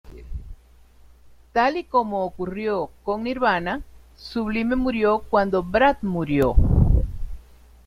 Tal 1.53 1.77
y 1.77 1.83
como 1.83 2.25
ocurrió 2.25 2.89
con 3.03 3.21
Nirvana, 3.21 3.81
Sublime 4.17 4.75
murió 4.75 5.19
cuando 5.29 5.61
Brad 5.61 5.97
murió. 6.01 6.55